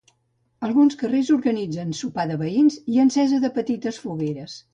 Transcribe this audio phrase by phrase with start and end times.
[0.67, 4.59] Alguns carrers organitzen sopar de veïns i encesa de petites fogueres.